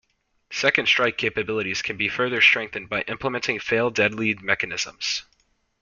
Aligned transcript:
Second-strike 0.51 1.15
capabilities 1.15 1.83
can 1.83 1.95
be 1.95 2.09
further 2.09 2.41
strengthened 2.41 2.89
by 2.89 3.01
implementing 3.03 3.59
fail-deadly 3.59 4.33
mechanisms. 4.41 5.25